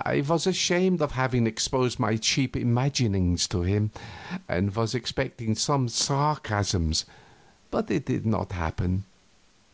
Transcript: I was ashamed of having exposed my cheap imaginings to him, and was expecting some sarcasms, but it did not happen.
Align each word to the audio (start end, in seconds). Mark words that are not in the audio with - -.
I 0.00 0.22
was 0.22 0.46
ashamed 0.46 1.02
of 1.02 1.12
having 1.12 1.46
exposed 1.46 1.98
my 2.00 2.16
cheap 2.16 2.56
imaginings 2.56 3.46
to 3.48 3.60
him, 3.64 3.90
and 4.48 4.74
was 4.74 4.94
expecting 4.94 5.54
some 5.56 5.90
sarcasms, 5.90 7.04
but 7.70 7.90
it 7.90 8.06
did 8.06 8.24
not 8.24 8.52
happen. 8.52 9.04